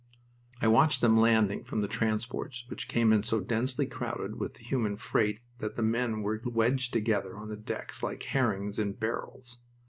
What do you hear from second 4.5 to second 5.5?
the human freight